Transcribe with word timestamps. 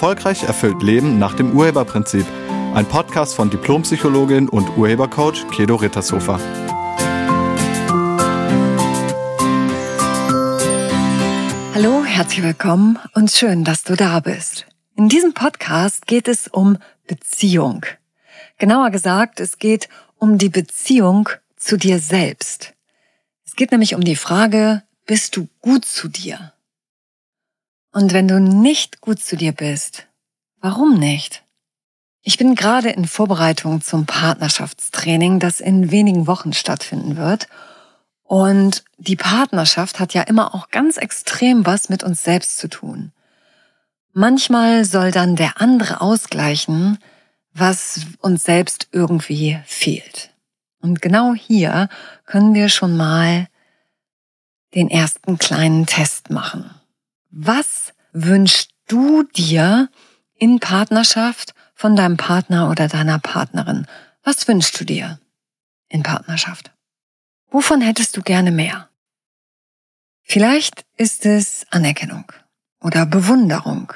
Erfolgreich 0.00 0.44
erfüllt 0.44 0.82
Leben 0.82 1.18
nach 1.18 1.34
dem 1.34 1.54
Urheberprinzip. 1.54 2.24
Ein 2.72 2.86
Podcast 2.86 3.34
von 3.34 3.50
Diplompsychologin 3.50 4.48
und 4.48 4.78
Urhebercoach 4.78 5.46
Kedo 5.50 5.76
Rittershofer. 5.76 6.40
Hallo, 11.74 12.02
herzlich 12.02 12.42
willkommen 12.42 12.98
und 13.12 13.30
schön, 13.30 13.62
dass 13.62 13.84
du 13.84 13.94
da 13.94 14.20
bist. 14.20 14.64
In 14.96 15.10
diesem 15.10 15.34
Podcast 15.34 16.06
geht 16.06 16.28
es 16.28 16.48
um 16.48 16.78
Beziehung. 17.06 17.84
Genauer 18.56 18.88
gesagt, 18.88 19.38
es 19.38 19.58
geht 19.58 19.90
um 20.16 20.38
die 20.38 20.48
Beziehung 20.48 21.28
zu 21.58 21.76
dir 21.76 21.98
selbst. 21.98 22.72
Es 23.44 23.54
geht 23.54 23.70
nämlich 23.70 23.94
um 23.94 24.00
die 24.00 24.16
Frage, 24.16 24.82
bist 25.04 25.36
du 25.36 25.46
gut 25.60 25.84
zu 25.84 26.08
dir? 26.08 26.54
Und 27.92 28.12
wenn 28.12 28.28
du 28.28 28.38
nicht 28.38 29.00
gut 29.00 29.20
zu 29.20 29.36
dir 29.36 29.52
bist, 29.52 30.06
warum 30.60 30.98
nicht? 30.98 31.42
Ich 32.22 32.36
bin 32.36 32.54
gerade 32.54 32.90
in 32.90 33.06
Vorbereitung 33.06 33.80
zum 33.80 34.06
Partnerschaftstraining, 34.06 35.40
das 35.40 35.60
in 35.60 35.90
wenigen 35.90 36.26
Wochen 36.26 36.52
stattfinden 36.52 37.16
wird. 37.16 37.48
Und 38.22 38.84
die 38.98 39.16
Partnerschaft 39.16 39.98
hat 39.98 40.14
ja 40.14 40.22
immer 40.22 40.54
auch 40.54 40.70
ganz 40.70 40.98
extrem 40.98 41.66
was 41.66 41.88
mit 41.88 42.04
uns 42.04 42.22
selbst 42.22 42.58
zu 42.58 42.68
tun. 42.68 43.12
Manchmal 44.12 44.84
soll 44.84 45.10
dann 45.10 45.34
der 45.34 45.60
andere 45.60 46.00
ausgleichen, 46.00 46.98
was 47.52 48.06
uns 48.18 48.44
selbst 48.44 48.88
irgendwie 48.92 49.58
fehlt. 49.64 50.30
Und 50.80 51.02
genau 51.02 51.34
hier 51.34 51.88
können 52.26 52.54
wir 52.54 52.68
schon 52.68 52.96
mal 52.96 53.48
den 54.74 54.90
ersten 54.90 55.38
kleinen 55.38 55.86
Test 55.86 56.30
machen. 56.30 56.70
Was 57.30 57.79
wünschst 58.12 58.70
du 58.86 59.22
dir 59.22 59.88
in 60.34 60.60
Partnerschaft 60.60 61.54
von 61.74 61.96
deinem 61.96 62.16
Partner 62.16 62.70
oder 62.70 62.88
deiner 62.88 63.18
Partnerin? 63.18 63.86
Was 64.22 64.46
wünschst 64.48 64.80
du 64.80 64.84
dir 64.84 65.20
in 65.88 66.02
Partnerschaft? 66.02 66.72
Wovon 67.50 67.80
hättest 67.80 68.16
du 68.16 68.22
gerne 68.22 68.50
mehr? 68.50 68.88
Vielleicht 70.22 70.84
ist 70.96 71.26
es 71.26 71.66
Anerkennung 71.70 72.30
oder 72.80 73.06
Bewunderung. 73.06 73.92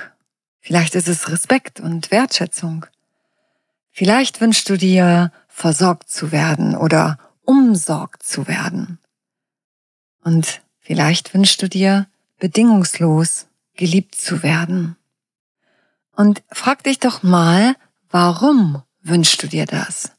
Vielleicht 0.61 0.95
ist 0.95 1.09
es 1.09 1.31
Respekt 1.31 1.79
und 1.79 2.11
Wertschätzung. 2.11 2.87
Vielleicht 3.91 4.41
wünschst 4.41 4.69
du 4.69 4.77
dir, 4.77 5.31
versorgt 5.47 6.11
zu 6.11 6.33
werden 6.33 6.75
oder 6.75 7.19
umsorgt 7.43 8.25
zu 8.25 8.49
werden. 8.49 8.99
Und 10.25 10.63
vielleicht 10.81 11.33
wünschst 11.35 11.63
du 11.63 11.69
dir, 11.69 12.09
bedingungslos 12.41 13.47
geliebt 13.75 14.15
zu 14.15 14.43
werden. 14.43 14.97
Und 16.17 16.43
frag 16.51 16.85
dich 16.85 16.99
doch 17.01 17.23
mal, 17.23 17.77
warum 18.11 18.83
wünschst 19.03 19.43
du 19.43 19.47
dir 19.47 19.67
das? 19.67 20.13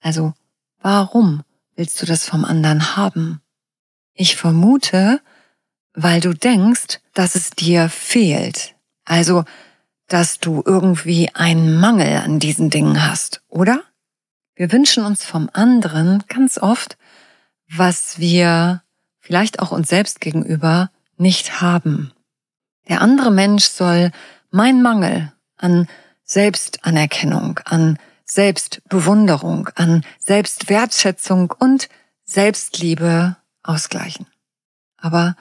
Also, 0.00 0.34
warum 0.80 1.42
willst 1.76 2.00
du 2.00 2.06
das 2.06 2.24
vom 2.24 2.44
anderen 2.44 2.96
haben? 2.96 3.40
Ich 4.14 4.36
vermute, 4.36 5.20
weil 5.94 6.20
du 6.20 6.32
denkst, 6.32 7.00
dass 7.14 7.34
es 7.34 7.50
dir 7.50 7.88
fehlt. 7.88 8.74
Also, 9.04 9.44
dass 10.06 10.38
du 10.38 10.62
irgendwie 10.64 11.34
einen 11.34 11.78
Mangel 11.78 12.18
an 12.18 12.38
diesen 12.38 12.70
Dingen 12.70 13.06
hast, 13.08 13.42
oder? 13.48 13.82
Wir 14.54 14.72
wünschen 14.72 15.04
uns 15.04 15.24
vom 15.24 15.48
anderen 15.52 16.24
ganz 16.28 16.58
oft, 16.58 16.98
was 17.68 18.18
wir 18.18 18.82
vielleicht 19.20 19.60
auch 19.60 19.72
uns 19.72 19.88
selbst 19.88 20.20
gegenüber 20.20 20.90
nicht 21.16 21.60
haben. 21.60 22.12
Der 22.90 23.00
andere 23.00 23.30
Mensch 23.30 23.64
soll 23.64 24.10
mein 24.50 24.82
Mangel 24.82 25.32
an 25.56 25.86
Selbstanerkennung, 26.24 27.60
an 27.64 27.98
Selbstbewunderung, 28.24 29.68
an 29.76 30.04
Selbstwertschätzung 30.18 31.52
und 31.56 31.88
Selbstliebe 32.24 33.36
ausgleichen. 33.62 34.26
Aber 34.96 35.36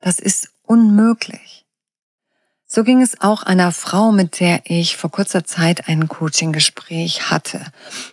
das 0.00 0.18
ist 0.18 0.48
unmöglich. 0.62 1.66
So 2.66 2.82
ging 2.82 3.02
es 3.02 3.20
auch 3.20 3.42
einer 3.42 3.72
Frau, 3.72 4.10
mit 4.10 4.40
der 4.40 4.62
ich 4.64 4.96
vor 4.96 5.10
kurzer 5.10 5.44
Zeit 5.44 5.86
ein 5.86 6.08
Coaching-Gespräch 6.08 7.30
hatte. 7.30 7.60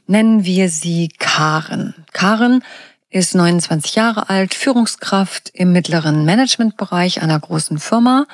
Nennen 0.07 0.43
wir 0.43 0.69
sie 0.69 1.09
Karen. 1.19 1.93
Karen 2.11 2.63
ist 3.09 3.35
29 3.35 3.95
Jahre 3.95 4.29
alt, 4.29 4.53
Führungskraft 4.53 5.51
im 5.53 5.71
mittleren 5.71 6.25
Managementbereich 6.25 7.21
einer 7.21 7.39
großen 7.39 7.79
Firma. 7.79 8.25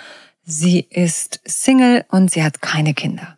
Sie 0.46 0.82
ist 0.90 1.40
Single 1.46 2.06
und 2.10 2.32
sie 2.32 2.44
hat 2.44 2.62
keine 2.62 2.94
Kinder. 2.94 3.38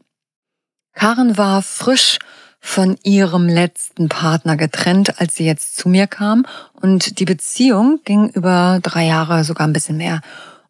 Karen 0.94 1.38
war 1.38 1.62
frisch 1.62 2.18
von 2.60 2.98
ihrem 3.04 3.48
letzten 3.48 4.10
Partner 4.10 4.58
getrennt, 4.58 5.22
als 5.22 5.36
sie 5.36 5.46
jetzt 5.46 5.78
zu 5.78 5.88
mir 5.88 6.08
kam. 6.08 6.48
Und 6.74 7.20
die 7.20 7.26
Beziehung 7.26 8.00
ging 8.06 8.30
über 8.30 8.80
drei 8.82 9.06
Jahre, 9.06 9.44
sogar 9.44 9.68
ein 9.68 9.74
bisschen 9.74 9.98
mehr. 9.98 10.22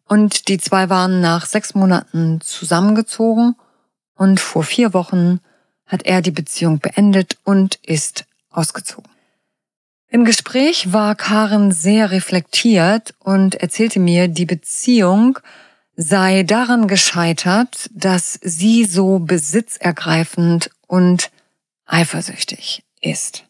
Und 0.06 0.48
die 0.48 0.58
zwei 0.58 0.90
waren 0.90 1.20
nach 1.20 1.46
sechs 1.46 1.74
Monaten 1.74 2.40
zusammengezogen. 2.42 3.56
Und 4.14 4.38
vor 4.38 4.62
vier 4.62 4.92
Wochen 4.92 5.40
hat 5.86 6.04
er 6.04 6.20
die 6.20 6.32
Beziehung 6.32 6.80
beendet 6.80 7.38
und 7.44 7.76
ist 7.76 8.26
ausgezogen. 8.50 9.10
Im 10.08 10.24
Gespräch 10.24 10.92
war 10.92 11.14
Karen 11.14 11.72
sehr 11.72 12.10
reflektiert 12.10 13.14
und 13.20 13.54
erzählte 13.56 14.00
mir, 14.00 14.28
die 14.28 14.46
Beziehung 14.46 15.38
sei 15.96 16.42
daran 16.42 16.88
gescheitert, 16.88 17.90
dass 17.92 18.38
sie 18.42 18.84
so 18.84 19.18
besitzergreifend 19.18 20.70
und 20.86 21.30
eifersüchtig 21.86 22.84
ist. 23.00 23.44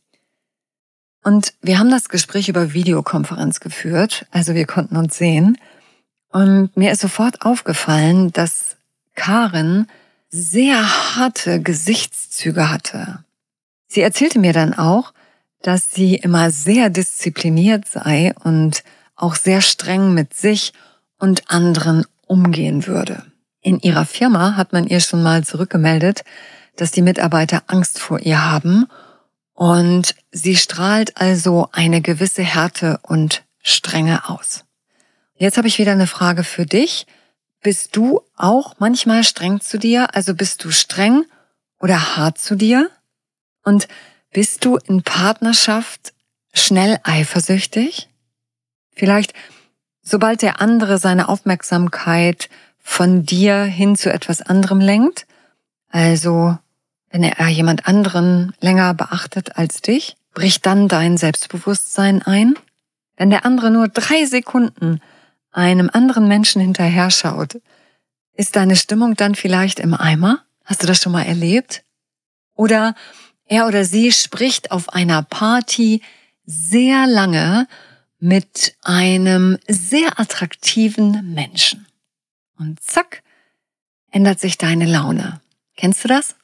Und 1.25 1.55
wir 1.61 1.81
haben 1.81 1.91
das 1.91 2.09
Gespräch 2.09 2.49
über 2.49 2.73
Videokonferenz 2.73 3.59
geführt, 3.59 4.27
also 4.31 4.55
wir 4.55 4.67
konnten 4.67 4.97
uns 4.97 5.19
sehen. 5.19 5.59
Und 6.31 6.77
mir 6.77 6.93
ist 6.93 7.01
sofort 7.01 7.43
aufgefallen, 7.43 8.31
dass 8.33 8.77
Karen 9.17 9.89
sehr 10.29 11.17
harte 11.17 11.61
Gesichtszüge 11.61 12.71
hatte. 12.71 13.25
Sie 13.89 14.03
erzählte 14.03 14.39
mir 14.39 14.53
dann 14.53 14.75
auch, 14.75 15.13
dass 15.63 15.91
sie 15.91 16.15
immer 16.15 16.51
sehr 16.53 16.91
diszipliniert 16.91 17.89
sei 17.89 18.35
und 18.45 18.85
auch 19.17 19.35
sehr 19.35 19.63
streng 19.63 20.15
mit 20.15 20.35
sich 20.35 20.73
und 21.19 21.51
anderen 21.51 22.05
umgehen 22.27 22.87
würde. 22.87 23.25
In 23.63 23.81
ihrer 23.81 24.05
Firma 24.05 24.57
hat 24.57 24.73
man 24.73 24.87
ihr 24.87 25.01
schon 25.01 25.23
mal 25.23 25.45
zurückgemeldet, 25.45 26.23
dass 26.77 26.91
die 26.91 27.03
Mitarbeiter 27.03 27.65
Angst 27.69 27.99
vor 27.99 28.21
ihr 28.21 28.45
haben 28.45 28.87
und 29.55 30.15
sie 30.31 30.57
strahlt 30.57 31.17
also 31.17 31.69
eine 31.73 32.03
gewisse 32.03 32.43
Härte 32.43 33.01
und 33.03 33.45
Strenge 33.63 34.29
aus. 34.29 34.65
Jetzt 35.35 35.57
habe 35.57 35.69
ich 35.69 35.79
wieder 35.79 35.93
eine 35.93 36.07
Frage 36.07 36.45
für 36.45 36.67
dich. 36.67 37.07
Bist 37.63 37.97
du 37.97 38.21
auch 38.37 38.75
manchmal 38.79 39.25
streng 39.25 39.61
zu 39.61 39.79
dir? 39.79 40.15
Also 40.15 40.35
bist 40.35 40.63
du 40.63 40.71
streng 40.71 41.25
oder 41.81 42.17
hart 42.17 42.39
zu 42.39 42.55
dir? 42.55 42.91
Und 43.65 43.89
bist 44.31 44.65
du 44.65 44.77
in 44.77 45.03
Partnerschaft 45.03 46.13
schnell 46.53 47.01
eifersüchtig? 47.03 48.09
Vielleicht, 48.95 49.35
sobald 50.07 50.41
der 50.41 50.61
andere 50.61 50.99
seine 50.99 51.29
Aufmerksamkeit 51.29 52.49
von 52.79 53.27
dir 53.27 53.65
hin 53.65 53.97
zu 53.97 54.13
etwas 54.13 54.41
anderem 54.41 54.81
lenkt, 54.81 55.27
also 55.91 56.57
wenn 57.11 57.25
er 57.25 57.49
jemand 57.49 57.89
anderen 57.89 58.55
länger 58.61 58.95
beachtet 58.95 59.57
als 59.57 59.83
dich, 59.83 60.17
bricht 60.33 60.65
dann 60.65 60.87
dein 60.87 61.17
Selbstbewusstsein 61.17 62.23
ein? 62.23 62.55
Wenn 63.17 63.31
der 63.31 63.45
andere 63.45 63.71
nur 63.71 63.89
drei 63.89 64.27
Sekunden 64.27 65.01
einem 65.51 65.91
anderen 65.93 66.29
Menschen 66.29 66.61
hinterher 66.61 67.11
schaut, 67.11 67.59
ist 68.35 68.55
deine 68.55 68.77
Stimmung 68.77 69.15
dann 69.17 69.35
vielleicht 69.35 69.81
im 69.81 69.95
Eimer? 69.95 70.45
Hast 70.65 70.83
du 70.83 70.87
das 70.87 71.03
schon 71.03 71.13
mal 71.13 71.23
erlebt? 71.23 71.83
Oder 72.55 72.95
er 73.47 73.67
oder 73.67 73.85
sie 73.85 74.13
spricht 74.13 74.71
auf 74.71 74.91
einer 74.91 75.23
Party 75.23 76.03
sehr 76.45 77.07
lange 77.07 77.67
mit 78.19 78.77
einem 78.83 79.59
sehr 79.69 80.19
attraktiven 80.19 81.35
Menschen. 81.35 81.87
Und 82.59 82.81
zack, 82.83 83.23
ändert 84.11 84.41
sich 84.41 84.59
deine 84.59 84.87
Laune. 84.87 85.41
Kennst 85.77 86.05
du 86.05 86.09
das? 86.09 86.35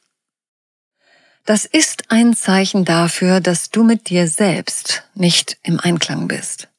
Das 1.45 1.65
ist 1.65 2.09
ein 2.09 2.35
Zeichen 2.35 2.85
dafür, 2.85 3.41
dass 3.41 3.69
du 3.69 3.83
mit 3.83 4.09
dir 4.09 4.27
selbst 4.27 5.03
nicht 5.13 5.57
im 5.63 5.79
Einklang 5.79 6.27
bist. 6.27 6.69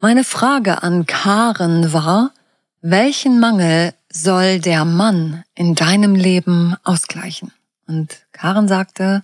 Meine 0.00 0.24
Frage 0.24 0.82
an 0.82 1.06
Karen 1.06 1.92
war, 1.92 2.32
welchen 2.80 3.38
Mangel 3.38 3.94
soll 4.10 4.58
der 4.58 4.84
Mann 4.84 5.44
in 5.54 5.74
deinem 5.74 6.14
Leben 6.14 6.74
ausgleichen? 6.82 7.52
Und 7.86 8.26
Karen 8.32 8.66
sagte, 8.66 9.22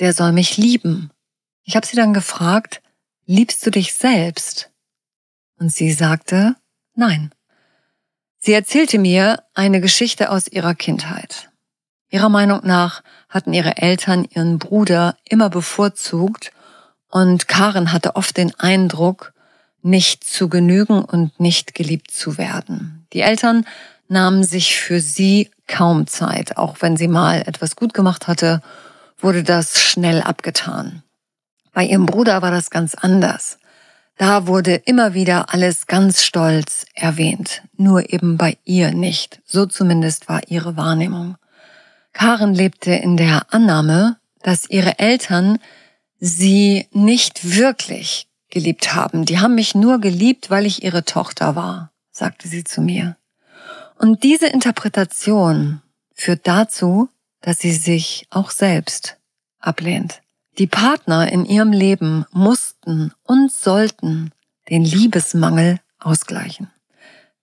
der 0.00 0.12
soll 0.14 0.32
mich 0.32 0.56
lieben. 0.56 1.10
Ich 1.64 1.76
habe 1.76 1.86
sie 1.86 1.96
dann 1.96 2.14
gefragt, 2.14 2.80
liebst 3.28 3.64
du 3.64 3.70
dich 3.70 3.94
selbst? 3.94 4.70
Und 5.60 5.72
sie 5.72 5.92
sagte, 5.92 6.56
nein. 6.94 7.30
Sie 8.38 8.52
erzählte 8.52 8.98
mir 8.98 9.42
eine 9.54 9.80
Geschichte 9.80 10.30
aus 10.30 10.48
ihrer 10.48 10.74
Kindheit. 10.74 11.50
Ihrer 12.10 12.30
Meinung 12.30 12.60
nach 12.64 13.02
hatten 13.28 13.52
ihre 13.52 13.76
Eltern 13.76 14.24
ihren 14.24 14.58
Bruder 14.58 15.16
immer 15.28 15.50
bevorzugt 15.50 16.52
und 17.10 17.48
Karen 17.48 17.92
hatte 17.92 18.16
oft 18.16 18.36
den 18.36 18.54
Eindruck, 18.58 19.34
nicht 19.82 20.24
zu 20.24 20.48
genügen 20.48 21.04
und 21.04 21.38
nicht 21.38 21.74
geliebt 21.74 22.10
zu 22.10 22.38
werden. 22.38 23.06
Die 23.12 23.20
Eltern 23.20 23.66
nahmen 24.08 24.42
sich 24.42 24.76
für 24.76 25.00
sie 25.00 25.50
kaum 25.66 26.06
Zeit. 26.06 26.56
Auch 26.56 26.78
wenn 26.80 26.96
sie 26.96 27.08
mal 27.08 27.42
etwas 27.42 27.76
gut 27.76 27.92
gemacht 27.92 28.26
hatte, 28.26 28.62
wurde 29.18 29.42
das 29.42 29.80
schnell 29.80 30.22
abgetan. 30.22 31.02
Bei 31.72 31.84
ihrem 31.84 32.06
Bruder 32.06 32.42
war 32.42 32.50
das 32.50 32.70
ganz 32.70 32.94
anders. 32.94 33.58
Da 34.16 34.48
wurde 34.48 34.74
immer 34.74 35.14
wieder 35.14 35.54
alles 35.54 35.86
ganz 35.86 36.24
stolz 36.24 36.86
erwähnt, 36.94 37.62
nur 37.76 38.12
eben 38.12 38.36
bei 38.36 38.58
ihr 38.64 38.92
nicht. 38.92 39.40
So 39.46 39.64
zumindest 39.66 40.28
war 40.28 40.40
ihre 40.48 40.76
Wahrnehmung. 40.76 41.36
Karen 42.12 42.52
lebte 42.52 42.92
in 42.92 43.16
der 43.16 43.46
Annahme, 43.54 44.16
dass 44.42 44.68
ihre 44.68 44.98
Eltern 44.98 45.60
sie 46.18 46.88
nicht 46.92 47.56
wirklich 47.56 48.26
geliebt 48.50 48.94
haben. 48.94 49.24
Die 49.24 49.38
haben 49.38 49.54
mich 49.54 49.76
nur 49.76 50.00
geliebt, 50.00 50.50
weil 50.50 50.66
ich 50.66 50.82
ihre 50.82 51.04
Tochter 51.04 51.54
war, 51.54 51.92
sagte 52.10 52.48
sie 52.48 52.64
zu 52.64 52.80
mir. 52.80 53.16
Und 53.98 54.24
diese 54.24 54.46
Interpretation 54.46 55.80
führt 56.12 56.46
dazu, 56.46 57.08
dass 57.40 57.60
sie 57.60 57.72
sich 57.72 58.26
auch 58.30 58.50
selbst 58.50 59.16
ablehnt. 59.60 60.22
Die 60.58 60.66
Partner 60.66 61.30
in 61.30 61.44
ihrem 61.44 61.70
Leben 61.70 62.26
mussten 62.32 63.12
und 63.22 63.52
sollten 63.52 64.32
den 64.68 64.84
Liebesmangel 64.84 65.78
ausgleichen. 66.00 66.70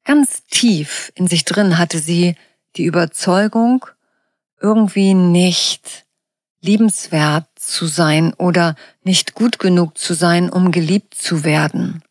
Ganz 0.03 0.43
tief 0.43 1.13
in 1.15 1.27
sich 1.27 1.45
drin 1.45 1.77
hatte 1.77 1.99
sie 1.99 2.35
die 2.75 2.83
Überzeugung, 2.83 3.85
irgendwie 4.61 5.13
nicht 5.13 6.05
liebenswert 6.59 7.47
zu 7.55 7.85
sein 7.85 8.33
oder 8.33 8.75
nicht 9.03 9.33
gut 9.33 9.59
genug 9.59 9.97
zu 9.97 10.13
sein, 10.13 10.49
um 10.49 10.71
geliebt 10.71 11.15
zu 11.15 11.45
werden. 11.45 12.03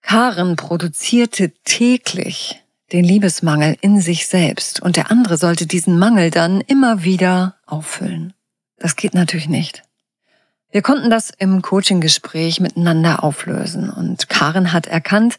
Karen 0.00 0.54
produzierte 0.54 1.50
täglich 1.64 2.62
den 2.92 3.04
Liebesmangel 3.04 3.76
in 3.80 4.00
sich 4.00 4.28
selbst 4.28 4.80
und 4.80 4.96
der 4.96 5.10
andere 5.10 5.36
sollte 5.36 5.66
diesen 5.66 5.98
Mangel 5.98 6.30
dann 6.30 6.60
immer 6.60 7.02
wieder 7.02 7.56
auffüllen. 7.66 8.32
Das 8.76 8.94
geht 8.94 9.14
natürlich 9.14 9.48
nicht. 9.48 9.82
Wir 10.70 10.82
konnten 10.82 11.08
das 11.08 11.30
im 11.30 11.62
Coaching-Gespräch 11.62 12.60
miteinander 12.60 13.24
auflösen 13.24 13.88
und 13.88 14.28
Karen 14.28 14.72
hat 14.72 14.86
erkannt, 14.86 15.38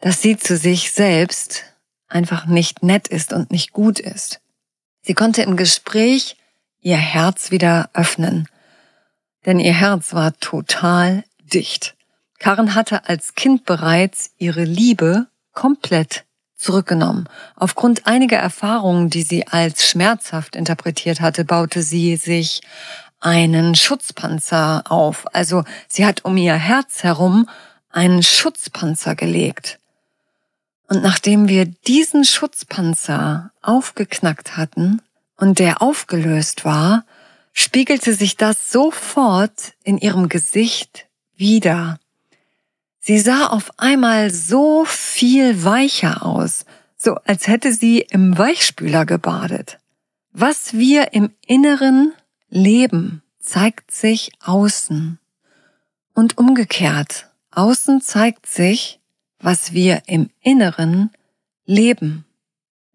dass 0.00 0.22
sie 0.22 0.36
zu 0.36 0.56
sich 0.56 0.92
selbst 0.92 1.64
einfach 2.06 2.46
nicht 2.46 2.82
nett 2.84 3.08
ist 3.08 3.32
und 3.32 3.50
nicht 3.50 3.72
gut 3.72 3.98
ist. 3.98 4.40
Sie 5.02 5.14
konnte 5.14 5.42
im 5.42 5.56
Gespräch 5.56 6.36
ihr 6.80 6.96
Herz 6.96 7.50
wieder 7.50 7.90
öffnen, 7.92 8.48
denn 9.46 9.58
ihr 9.58 9.74
Herz 9.74 10.14
war 10.14 10.38
total 10.38 11.24
dicht. 11.40 11.96
Karen 12.38 12.76
hatte 12.76 13.08
als 13.08 13.34
Kind 13.34 13.64
bereits 13.64 14.30
ihre 14.38 14.62
Liebe 14.62 15.26
komplett 15.52 16.24
zurückgenommen. 16.54 17.28
Aufgrund 17.56 18.06
einiger 18.06 18.38
Erfahrungen, 18.38 19.10
die 19.10 19.22
sie 19.22 19.48
als 19.48 19.88
schmerzhaft 19.88 20.54
interpretiert 20.54 21.20
hatte, 21.20 21.44
baute 21.44 21.82
sie 21.82 22.16
sich 22.16 22.60
einen 23.20 23.74
Schutzpanzer 23.74 24.84
auf. 24.88 25.26
Also 25.34 25.64
sie 25.88 26.06
hat 26.06 26.24
um 26.24 26.36
ihr 26.36 26.54
Herz 26.54 27.02
herum 27.02 27.48
einen 27.90 28.22
Schutzpanzer 28.22 29.14
gelegt. 29.14 29.78
Und 30.88 31.02
nachdem 31.02 31.48
wir 31.48 31.66
diesen 31.66 32.24
Schutzpanzer 32.24 33.50
aufgeknackt 33.62 34.56
hatten 34.56 35.02
und 35.36 35.58
der 35.58 35.82
aufgelöst 35.82 36.64
war, 36.64 37.04
spiegelte 37.52 38.14
sich 38.14 38.36
das 38.36 38.70
sofort 38.70 39.74
in 39.84 39.98
ihrem 39.98 40.28
Gesicht 40.28 41.06
wieder. 41.36 41.98
Sie 43.00 43.18
sah 43.18 43.46
auf 43.48 43.78
einmal 43.78 44.30
so 44.30 44.84
viel 44.84 45.64
weicher 45.64 46.24
aus, 46.24 46.64
so 46.96 47.14
als 47.24 47.48
hätte 47.48 47.72
sie 47.72 48.00
im 48.00 48.36
Weichspüler 48.36 49.06
gebadet. 49.06 49.78
Was 50.32 50.74
wir 50.74 51.14
im 51.14 51.30
Inneren 51.46 52.12
leben, 52.48 53.22
zeigt 53.40 53.90
sich 53.90 54.32
außen. 54.44 55.18
Und 56.14 56.38
umgekehrt, 56.38 57.30
außen 57.52 58.00
zeigt 58.00 58.46
sich, 58.46 59.00
was 59.40 59.72
wir 59.72 60.02
im 60.06 60.30
Inneren 60.40 61.10
leben. 61.64 62.24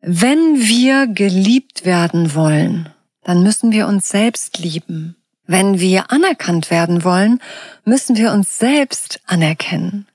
Wenn 0.02 0.60
wir 0.60 1.08
geliebt 1.08 1.86
werden 1.86 2.36
wollen, 2.36 2.90
dann 3.24 3.44
müssen 3.44 3.72
wir 3.72 3.88
uns 3.88 4.10
selbst 4.10 4.60
lieben. 4.60 5.16
Wenn 5.46 5.80
wir 5.80 6.12
anerkannt 6.12 6.70
werden 6.70 7.04
wollen, 7.04 7.40
müssen 7.86 8.18
wir 8.18 8.32
uns 8.32 8.60
selbst 8.60 9.22
anerkennen. 9.26 10.08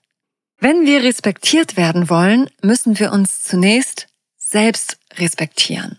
Wenn 0.58 0.86
wir 0.86 1.02
respektiert 1.02 1.76
werden 1.76 2.10
wollen, 2.10 2.50
müssen 2.62 2.98
wir 2.98 3.12
uns 3.12 3.42
zunächst 3.42 4.08
selbst 4.36 4.98
respektieren. 5.16 5.98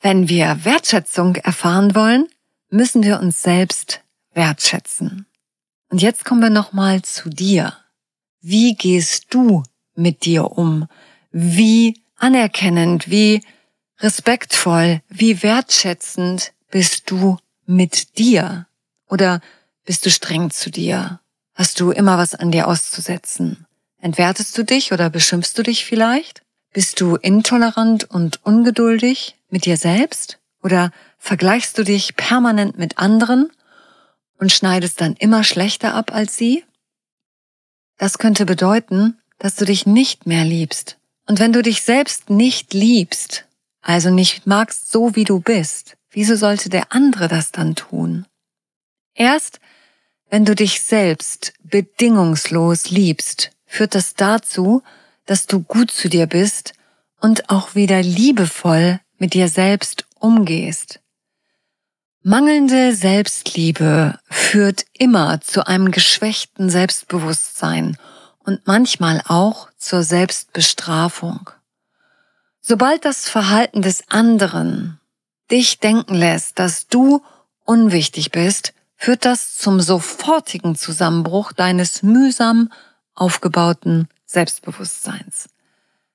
Wenn 0.00 0.28
wir 0.28 0.64
Wertschätzung 0.64 1.36
erfahren 1.36 1.94
wollen, 1.94 2.28
müssen 2.70 3.02
wir 3.02 3.20
uns 3.20 3.42
selbst 3.42 4.00
wertschätzen. 4.32 5.26
Und 5.88 6.02
jetzt 6.02 6.24
kommen 6.24 6.42
wir 6.42 6.50
nochmal 6.50 7.02
zu 7.02 7.30
dir. 7.30 7.72
Wie 8.40 8.74
gehst 8.74 9.26
du 9.30 9.62
mit 9.94 10.24
dir 10.24 10.52
um? 10.52 10.86
Wie 11.30 12.00
anerkennend, 12.16 13.10
wie 13.10 13.42
respektvoll, 14.00 15.00
wie 15.08 15.42
wertschätzend 15.42 16.52
bist 16.70 17.10
du 17.10 17.38
mit 17.64 18.18
dir? 18.18 18.66
Oder 19.08 19.40
bist 19.84 20.04
du 20.04 20.10
streng 20.10 20.50
zu 20.50 20.70
dir? 20.70 21.20
Hast 21.54 21.80
du 21.80 21.90
immer 21.90 22.18
was 22.18 22.34
an 22.34 22.50
dir 22.50 22.68
auszusetzen? 22.68 23.66
Entwertest 23.98 24.56
du 24.58 24.64
dich 24.64 24.92
oder 24.92 25.08
beschimpfst 25.08 25.54
du 25.56 25.62
dich 25.62 25.84
vielleicht? 25.84 26.42
Bist 26.72 27.00
du 27.00 27.16
intolerant 27.16 28.04
und 28.04 28.44
ungeduldig 28.44 29.36
mit 29.56 29.64
dir 29.64 29.76
selbst? 29.76 30.38
Oder 30.62 30.90
vergleichst 31.18 31.76
du 31.78 31.84
dich 31.84 32.16
permanent 32.16 32.78
mit 32.78 32.98
anderen 32.98 33.50
und 34.38 34.52
schneidest 34.52 35.00
dann 35.00 35.14
immer 35.14 35.44
schlechter 35.44 35.94
ab 35.94 36.14
als 36.14 36.36
sie? 36.36 36.64
Das 37.98 38.18
könnte 38.18 38.46
bedeuten, 38.46 39.18
dass 39.38 39.56
du 39.56 39.64
dich 39.64 39.86
nicht 39.86 40.26
mehr 40.26 40.44
liebst. 40.44 40.98
Und 41.26 41.40
wenn 41.40 41.52
du 41.52 41.62
dich 41.62 41.82
selbst 41.82 42.30
nicht 42.30 42.74
liebst, 42.74 43.46
also 43.80 44.10
nicht 44.10 44.46
magst 44.46 44.90
so 44.90 45.16
wie 45.16 45.24
du 45.24 45.40
bist, 45.40 45.96
Wieso 46.16 46.34
sollte 46.34 46.70
der 46.70 46.94
andere 46.94 47.28
das 47.28 47.52
dann 47.52 47.74
tun? 47.74 48.24
Erst 49.12 49.60
wenn 50.30 50.46
du 50.46 50.54
dich 50.54 50.80
selbst 50.80 51.52
bedingungslos 51.62 52.88
liebst, 52.88 53.50
führt 53.66 53.94
das 53.94 54.14
dazu, 54.14 54.82
dass 55.26 55.46
du 55.46 55.60
gut 55.60 55.90
zu 55.90 56.08
dir 56.08 56.26
bist 56.26 56.72
und 57.20 57.50
auch 57.50 57.74
wieder 57.74 58.00
liebevoll 58.00 58.98
mit 59.18 59.34
dir 59.34 59.48
selbst 59.48 60.04
umgehst. 60.18 61.00
Mangelnde 62.22 62.94
Selbstliebe 62.94 64.18
führt 64.28 64.84
immer 64.92 65.40
zu 65.40 65.66
einem 65.66 65.92
geschwächten 65.92 66.70
Selbstbewusstsein 66.70 67.96
und 68.40 68.66
manchmal 68.66 69.22
auch 69.26 69.68
zur 69.76 70.02
Selbstbestrafung. 70.02 71.50
Sobald 72.60 73.04
das 73.04 73.28
Verhalten 73.28 73.82
des 73.82 74.08
anderen 74.08 74.98
dich 75.52 75.78
denken 75.78 76.16
lässt, 76.16 76.58
dass 76.58 76.88
du 76.88 77.22
unwichtig 77.64 78.32
bist, 78.32 78.74
führt 78.96 79.24
das 79.24 79.56
zum 79.56 79.80
sofortigen 79.80 80.74
Zusammenbruch 80.74 81.52
deines 81.52 82.02
mühsam 82.02 82.72
aufgebauten 83.14 84.08
Selbstbewusstseins. 84.24 85.48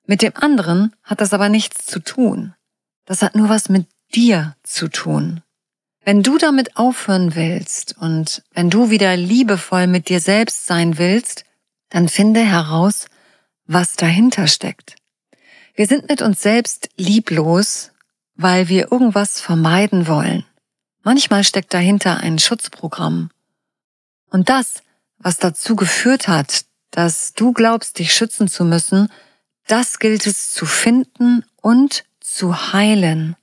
Mit 0.05 0.21
dem 0.21 0.33
anderen 0.35 0.93
hat 1.03 1.21
das 1.21 1.33
aber 1.33 1.47
nichts 1.47 1.85
zu 1.85 1.99
tun. 1.99 2.53
Das 3.11 3.21
hat 3.21 3.35
nur 3.35 3.49
was 3.49 3.67
mit 3.67 3.87
dir 4.15 4.55
zu 4.63 4.87
tun. 4.87 5.41
Wenn 6.05 6.23
du 6.23 6.37
damit 6.37 6.77
aufhören 6.77 7.35
willst 7.35 7.97
und 7.97 8.41
wenn 8.53 8.69
du 8.69 8.89
wieder 8.89 9.17
liebevoll 9.17 9.85
mit 9.87 10.07
dir 10.07 10.21
selbst 10.21 10.65
sein 10.65 10.97
willst, 10.97 11.43
dann 11.89 12.07
finde 12.07 12.39
heraus, 12.39 13.07
was 13.65 13.97
dahinter 13.97 14.47
steckt. 14.47 14.95
Wir 15.75 15.87
sind 15.87 16.07
mit 16.07 16.21
uns 16.21 16.41
selbst 16.41 16.87
lieblos, 16.95 17.91
weil 18.35 18.69
wir 18.69 18.93
irgendwas 18.93 19.41
vermeiden 19.41 20.07
wollen. 20.07 20.45
Manchmal 21.03 21.43
steckt 21.43 21.73
dahinter 21.73 22.21
ein 22.21 22.39
Schutzprogramm. 22.39 23.29
Und 24.29 24.47
das, 24.47 24.83
was 25.17 25.37
dazu 25.37 25.75
geführt 25.75 26.29
hat, 26.29 26.63
dass 26.91 27.33
du 27.33 27.51
glaubst, 27.51 27.99
dich 27.99 28.15
schützen 28.15 28.47
zu 28.47 28.63
müssen, 28.63 29.09
das 29.67 29.99
gilt 29.99 30.25
es 30.27 30.51
zu 30.51 30.65
finden 30.65 31.43
und 31.57 32.05
zu 32.33 32.73
heilen. 32.73 33.35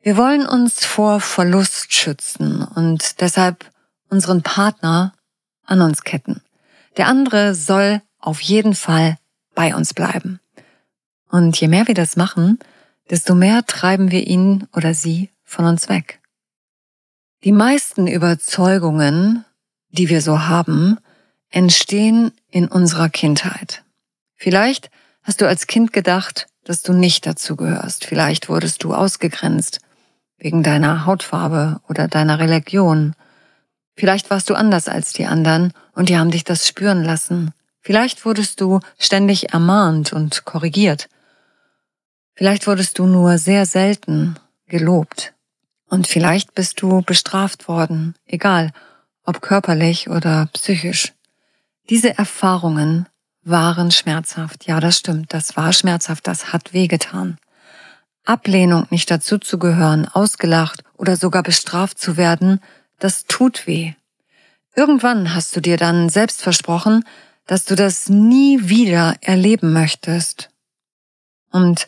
Wir 0.00 0.16
wollen 0.16 0.46
uns 0.46 0.84
vor 0.84 1.20
Verlust 1.20 1.92
schützen 1.92 2.62
und 2.62 3.20
deshalb 3.20 3.70
unseren 4.10 4.42
Partner 4.42 5.14
an 5.64 5.80
uns 5.80 6.02
ketten. 6.02 6.42
Der 6.96 7.08
andere 7.08 7.54
soll 7.54 8.02
auf 8.18 8.40
jeden 8.40 8.74
Fall 8.74 9.18
bei 9.54 9.74
uns 9.74 9.94
bleiben. 9.94 10.40
Und 11.30 11.60
je 11.60 11.68
mehr 11.68 11.86
wir 11.86 11.94
das 11.94 12.16
machen, 12.16 12.58
desto 13.10 13.34
mehr 13.34 13.66
treiben 13.66 14.10
wir 14.10 14.26
ihn 14.26 14.66
oder 14.72 14.94
sie 14.94 15.30
von 15.42 15.64
uns 15.64 15.88
weg. 15.88 16.20
Die 17.44 17.52
meisten 17.52 18.06
Überzeugungen, 18.06 19.44
die 19.90 20.08
wir 20.08 20.22
so 20.22 20.46
haben, 20.46 20.98
entstehen 21.50 22.32
in 22.50 22.68
unserer 22.68 23.08
Kindheit. 23.08 23.84
Vielleicht 24.36 24.90
hast 25.22 25.40
du 25.40 25.48
als 25.48 25.66
Kind 25.66 25.92
gedacht, 25.92 26.46
dass 26.64 26.82
du 26.82 26.92
nicht 26.92 27.26
dazu 27.26 27.56
gehörst. 27.56 28.04
Vielleicht 28.04 28.48
wurdest 28.48 28.82
du 28.84 28.94
ausgegrenzt 28.94 29.80
wegen 30.38 30.62
deiner 30.62 31.06
Hautfarbe 31.06 31.80
oder 31.88 32.08
deiner 32.08 32.38
Religion. 32.38 33.14
Vielleicht 33.96 34.30
warst 34.30 34.50
du 34.50 34.54
anders 34.54 34.88
als 34.88 35.12
die 35.12 35.26
anderen 35.26 35.72
und 35.92 36.08
die 36.08 36.18
haben 36.18 36.30
dich 36.30 36.44
das 36.44 36.66
spüren 36.66 37.04
lassen. 37.04 37.52
Vielleicht 37.80 38.24
wurdest 38.24 38.60
du 38.60 38.80
ständig 38.98 39.52
ermahnt 39.52 40.12
und 40.12 40.44
korrigiert. 40.44 41.08
Vielleicht 42.34 42.66
wurdest 42.66 42.98
du 42.98 43.06
nur 43.06 43.38
sehr 43.38 43.66
selten 43.66 44.36
gelobt. 44.66 45.34
Und 45.88 46.08
vielleicht 46.08 46.54
bist 46.54 46.82
du 46.82 47.02
bestraft 47.02 47.68
worden, 47.68 48.14
egal 48.26 48.72
ob 49.24 49.40
körperlich 49.40 50.10
oder 50.10 50.48
psychisch. 50.52 51.12
Diese 51.90 52.16
Erfahrungen 52.18 53.06
waren 53.44 53.90
schmerzhaft. 53.90 54.66
Ja, 54.66 54.80
das 54.80 54.98
stimmt, 54.98 55.32
das 55.32 55.56
war 55.56 55.72
schmerzhaft, 55.72 56.26
das 56.26 56.52
hat 56.52 56.72
wehgetan. 56.72 57.38
Ablehnung, 58.24 58.86
nicht 58.90 59.10
dazu 59.10 59.38
zu 59.38 59.58
gehören, 59.58 60.08
ausgelacht 60.08 60.82
oder 60.96 61.16
sogar 61.16 61.42
bestraft 61.42 61.98
zu 61.98 62.16
werden, 62.16 62.60
das 62.98 63.26
tut 63.26 63.66
weh. 63.66 63.92
Irgendwann 64.74 65.34
hast 65.34 65.54
du 65.54 65.60
dir 65.60 65.76
dann 65.76 66.08
selbst 66.08 66.42
versprochen, 66.42 67.04
dass 67.46 67.64
du 67.64 67.76
das 67.76 68.08
nie 68.08 68.68
wieder 68.68 69.16
erleben 69.20 69.72
möchtest. 69.72 70.50
Und 71.50 71.86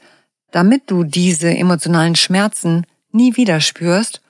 damit 0.51 0.91
du 0.91 1.05
diese 1.05 1.49
emotionalen 1.49 2.17
Schmerzen 2.17 2.87
nie 3.11 3.37
wieder 3.37 3.61
spürst, 3.61 4.21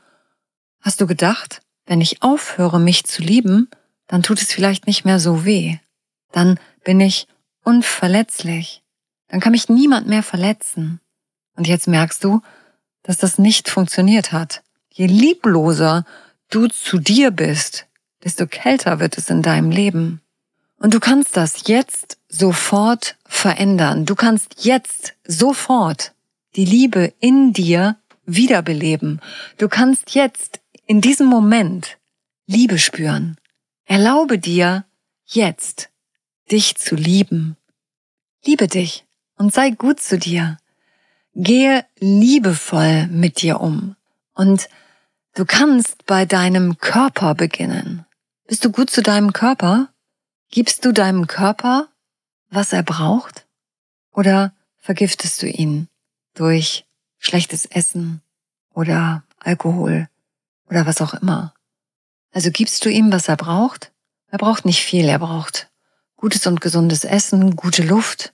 hast 0.80 1.00
du 1.00 1.06
gedacht, 1.06 1.60
wenn 1.86 2.00
ich 2.00 2.22
aufhöre, 2.22 2.80
mich 2.80 3.04
zu 3.04 3.22
lieben, 3.22 3.68
dann 4.06 4.22
tut 4.22 4.40
es 4.40 4.52
vielleicht 4.52 4.86
nicht 4.86 5.04
mehr 5.04 5.18
so 5.18 5.44
weh. 5.44 5.78
Dann 6.32 6.58
bin 6.86 7.00
ich 7.00 7.26
unverletzlich. 7.64 8.84
Dann 9.26 9.40
kann 9.40 9.50
mich 9.50 9.68
niemand 9.68 10.06
mehr 10.06 10.22
verletzen. 10.22 11.00
Und 11.56 11.66
jetzt 11.66 11.88
merkst 11.88 12.22
du, 12.22 12.42
dass 13.02 13.16
das 13.16 13.38
nicht 13.38 13.68
funktioniert 13.68 14.30
hat. 14.30 14.62
Je 14.92 15.06
liebloser 15.06 16.06
du 16.48 16.68
zu 16.68 16.98
dir 16.98 17.32
bist, 17.32 17.86
desto 18.22 18.46
kälter 18.46 19.00
wird 19.00 19.18
es 19.18 19.28
in 19.30 19.42
deinem 19.42 19.72
Leben. 19.72 20.20
Und 20.78 20.94
du 20.94 21.00
kannst 21.00 21.36
das 21.36 21.66
jetzt 21.66 22.18
sofort 22.28 23.16
verändern. 23.24 24.06
Du 24.06 24.14
kannst 24.14 24.64
jetzt 24.64 25.14
sofort 25.26 26.12
die 26.54 26.66
Liebe 26.66 27.12
in 27.18 27.52
dir 27.52 27.96
wiederbeleben. 28.26 29.20
Du 29.58 29.68
kannst 29.68 30.14
jetzt 30.14 30.60
in 30.86 31.00
diesem 31.00 31.26
Moment 31.26 31.98
Liebe 32.46 32.78
spüren. 32.78 33.38
Erlaube 33.86 34.38
dir 34.38 34.84
jetzt, 35.24 35.90
dich 36.50 36.76
zu 36.76 36.94
lieben. 36.94 37.56
Liebe 38.44 38.68
dich 38.68 39.04
und 39.36 39.52
sei 39.52 39.70
gut 39.70 40.00
zu 40.00 40.18
dir. 40.18 40.58
Gehe 41.34 41.84
liebevoll 41.98 43.08
mit 43.08 43.42
dir 43.42 43.60
um. 43.60 43.96
Und 44.34 44.68
du 45.34 45.44
kannst 45.44 46.06
bei 46.06 46.24
deinem 46.24 46.78
Körper 46.78 47.34
beginnen. 47.34 48.06
Bist 48.46 48.64
du 48.64 48.70
gut 48.70 48.90
zu 48.90 49.02
deinem 49.02 49.32
Körper? 49.32 49.88
Gibst 50.50 50.84
du 50.84 50.92
deinem 50.92 51.26
Körper, 51.26 51.88
was 52.48 52.72
er 52.72 52.82
braucht? 52.82 53.46
Oder 54.12 54.54
vergiftest 54.78 55.42
du 55.42 55.48
ihn 55.48 55.88
durch 56.34 56.86
schlechtes 57.18 57.66
Essen 57.66 58.22
oder 58.72 59.24
Alkohol 59.40 60.08
oder 60.70 60.86
was 60.86 61.02
auch 61.02 61.14
immer? 61.14 61.54
Also 62.32 62.50
gibst 62.50 62.84
du 62.84 62.88
ihm, 62.88 63.12
was 63.12 63.28
er 63.28 63.36
braucht? 63.36 63.92
Er 64.28 64.38
braucht 64.38 64.64
nicht 64.64 64.82
viel, 64.82 65.08
er 65.08 65.18
braucht 65.18 65.68
gutes 66.16 66.46
und 66.46 66.60
gesundes 66.60 67.04
Essen, 67.04 67.56
gute 67.56 67.82
Luft, 67.82 68.32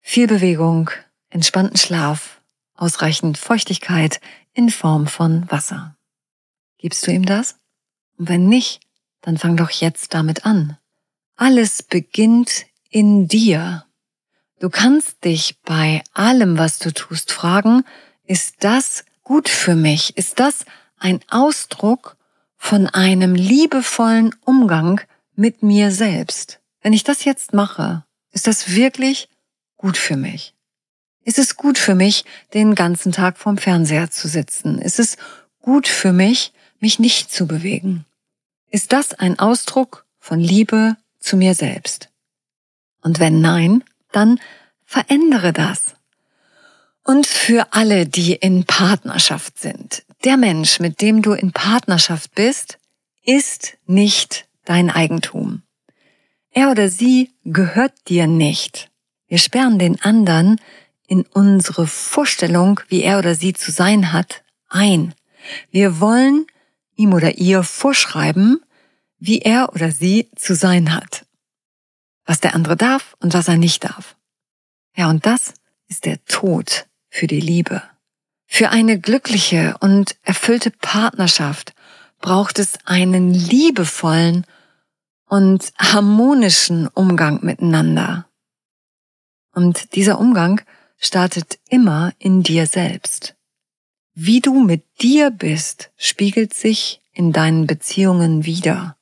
viel 0.00 0.26
Bewegung, 0.26 0.90
entspannten 1.30 1.76
Schlaf, 1.76 2.40
ausreichend 2.74 3.38
Feuchtigkeit 3.38 4.20
in 4.52 4.70
Form 4.70 5.06
von 5.06 5.50
Wasser. 5.50 5.96
Gibst 6.78 7.06
du 7.06 7.12
ihm 7.12 7.24
das? 7.24 7.56
Und 8.18 8.28
wenn 8.28 8.48
nicht, 8.48 8.80
dann 9.20 9.38
fang 9.38 9.56
doch 9.56 9.70
jetzt 9.70 10.14
damit 10.14 10.44
an. 10.44 10.78
Alles 11.36 11.82
beginnt 11.82 12.66
in 12.90 13.28
dir. 13.28 13.84
Du 14.58 14.68
kannst 14.68 15.24
dich 15.24 15.60
bei 15.62 16.02
allem, 16.12 16.58
was 16.58 16.78
du 16.78 16.92
tust, 16.92 17.32
fragen, 17.32 17.84
ist 18.24 18.56
das 18.60 19.04
gut 19.22 19.48
für 19.48 19.74
mich? 19.74 20.16
Ist 20.16 20.40
das 20.40 20.64
ein 20.98 21.20
Ausdruck 21.28 22.16
von 22.56 22.86
einem 22.86 23.34
liebevollen 23.34 24.34
Umgang 24.44 25.00
mit 25.34 25.62
mir 25.62 25.90
selbst? 25.90 26.61
Wenn 26.82 26.92
ich 26.92 27.04
das 27.04 27.24
jetzt 27.24 27.52
mache, 27.52 28.04
ist 28.32 28.46
das 28.46 28.74
wirklich 28.74 29.28
gut 29.76 29.96
für 29.96 30.16
mich? 30.16 30.54
Ist 31.24 31.38
es 31.38 31.56
gut 31.56 31.78
für 31.78 31.94
mich, 31.94 32.24
den 32.52 32.74
ganzen 32.74 33.12
Tag 33.12 33.38
vorm 33.38 33.56
Fernseher 33.56 34.10
zu 34.10 34.28
sitzen? 34.28 34.78
Ist 34.78 34.98
es 34.98 35.16
gut 35.60 35.86
für 35.86 36.12
mich, 36.12 36.52
mich 36.80 36.98
nicht 36.98 37.32
zu 37.32 37.46
bewegen? 37.46 38.04
Ist 38.70 38.92
das 38.92 39.14
ein 39.14 39.38
Ausdruck 39.38 40.04
von 40.18 40.40
Liebe 40.40 40.96
zu 41.20 41.36
mir 41.36 41.54
selbst? 41.54 42.08
Und 43.02 43.20
wenn 43.20 43.40
nein, 43.40 43.84
dann 44.10 44.40
verändere 44.84 45.52
das. 45.52 45.94
Und 47.04 47.26
für 47.26 47.72
alle, 47.72 48.06
die 48.06 48.34
in 48.34 48.64
Partnerschaft 48.64 49.58
sind, 49.58 50.04
der 50.24 50.36
Mensch, 50.36 50.80
mit 50.80 51.00
dem 51.00 51.22
du 51.22 51.32
in 51.32 51.52
Partnerschaft 51.52 52.34
bist, 52.34 52.78
ist 53.24 53.76
nicht 53.86 54.46
dein 54.64 54.90
Eigentum. 54.90 55.62
Er 56.52 56.70
oder 56.70 56.88
sie 56.88 57.32
gehört 57.44 58.08
dir 58.08 58.26
nicht. 58.26 58.90
Wir 59.26 59.38
sperren 59.38 59.78
den 59.78 60.00
anderen 60.02 60.60
in 61.06 61.22
unsere 61.22 61.86
Vorstellung, 61.86 62.80
wie 62.88 63.02
er 63.02 63.18
oder 63.18 63.34
sie 63.34 63.54
zu 63.54 63.70
sein 63.70 64.12
hat, 64.12 64.44
ein. 64.68 65.14
Wir 65.70 66.00
wollen 66.00 66.46
ihm 66.94 67.14
oder 67.14 67.38
ihr 67.38 67.62
vorschreiben, 67.62 68.62
wie 69.18 69.40
er 69.40 69.72
oder 69.72 69.90
sie 69.90 70.28
zu 70.36 70.54
sein 70.54 70.94
hat. 70.94 71.26
Was 72.24 72.40
der 72.40 72.54
andere 72.54 72.76
darf 72.76 73.16
und 73.20 73.34
was 73.34 73.48
er 73.48 73.56
nicht 73.56 73.84
darf. 73.84 74.16
Ja, 74.94 75.08
und 75.08 75.24
das 75.24 75.54
ist 75.88 76.04
der 76.04 76.22
Tod 76.26 76.86
für 77.08 77.26
die 77.26 77.40
Liebe. 77.40 77.82
Für 78.46 78.68
eine 78.68 79.00
glückliche 79.00 79.76
und 79.80 80.16
erfüllte 80.22 80.70
Partnerschaft 80.70 81.72
braucht 82.20 82.58
es 82.58 82.74
einen 82.84 83.32
liebevollen 83.32 84.44
und 85.32 85.72
harmonischen 85.78 86.88
Umgang 86.88 87.38
miteinander. 87.42 88.26
Und 89.54 89.94
dieser 89.94 90.20
Umgang 90.20 90.60
startet 90.98 91.58
immer 91.70 92.12
in 92.18 92.42
dir 92.42 92.66
selbst. 92.66 93.34
Wie 94.12 94.42
du 94.42 94.62
mit 94.62 94.84
dir 95.00 95.30
bist, 95.30 95.90
spiegelt 95.96 96.52
sich 96.52 97.00
in 97.14 97.32
deinen 97.32 97.66
Beziehungen 97.66 98.44
wieder. 98.44 98.98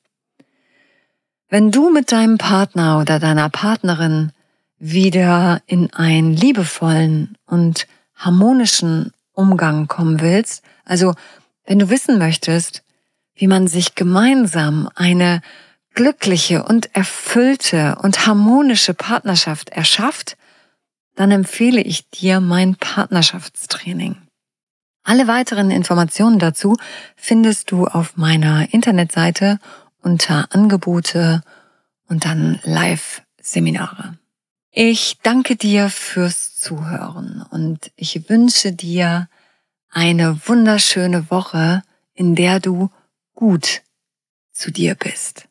Wenn 1.49 1.69
du 1.69 1.89
mit 1.89 2.13
deinem 2.13 2.37
Partner 2.37 2.99
oder 3.01 3.19
deiner 3.19 3.49
Partnerin 3.49 4.31
wieder 4.79 5.61
in 5.65 5.91
einen 5.91 6.31
liebevollen 6.31 7.37
und 7.45 7.87
harmonischen 8.15 9.11
Umgang 9.33 9.89
kommen 9.89 10.21
willst, 10.21 10.63
also 10.85 11.13
wenn 11.65 11.79
du 11.79 11.89
wissen 11.89 12.17
möchtest, 12.17 12.85
wie 13.35 13.47
man 13.47 13.67
sich 13.67 13.95
gemeinsam 13.95 14.87
eine 14.95 15.41
glückliche 15.93 16.63
und 16.63 16.95
erfüllte 16.95 17.97
und 18.01 18.25
harmonische 18.25 18.93
Partnerschaft 18.93 19.69
erschafft, 19.69 20.37
dann 21.15 21.31
empfehle 21.31 21.81
ich 21.81 22.09
dir 22.09 22.39
mein 22.39 22.75
Partnerschaftstraining. 22.75 24.17
Alle 25.03 25.27
weiteren 25.27 25.71
Informationen 25.71 26.39
dazu 26.39 26.77
findest 27.15 27.71
du 27.71 27.87
auf 27.87 28.17
meiner 28.17 28.73
Internetseite 28.73 29.59
unter 30.01 30.53
Angebote 30.53 31.41
und 32.07 32.25
dann 32.25 32.59
Live-Seminare. 32.63 34.17
Ich 34.71 35.17
danke 35.21 35.55
dir 35.55 35.89
fürs 35.89 36.55
Zuhören 36.55 37.43
und 37.49 37.91
ich 37.95 38.29
wünsche 38.29 38.71
dir 38.71 39.27
eine 39.89 40.39
wunderschöne 40.47 41.29
Woche, 41.29 41.83
in 42.13 42.35
der 42.35 42.59
du 42.59 42.89
gut 43.33 43.81
zu 44.53 44.71
dir 44.71 44.95
bist. 44.95 45.50